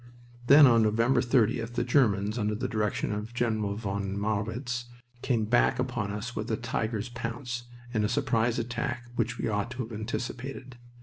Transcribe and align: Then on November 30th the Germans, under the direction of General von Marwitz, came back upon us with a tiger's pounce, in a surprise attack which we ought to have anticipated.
Then 0.47 0.65
on 0.65 0.81
November 0.81 1.21
30th 1.21 1.73
the 1.75 1.83
Germans, 1.83 2.39
under 2.39 2.55
the 2.55 2.67
direction 2.67 3.11
of 3.11 3.35
General 3.35 3.75
von 3.75 4.17
Marwitz, 4.17 4.85
came 5.21 5.45
back 5.45 5.77
upon 5.77 6.09
us 6.11 6.35
with 6.35 6.49
a 6.49 6.57
tiger's 6.57 7.09
pounce, 7.09 7.65
in 7.93 8.03
a 8.03 8.09
surprise 8.09 8.57
attack 8.57 9.03
which 9.15 9.37
we 9.37 9.47
ought 9.47 9.69
to 9.69 9.83
have 9.83 9.91
anticipated. 9.93 10.79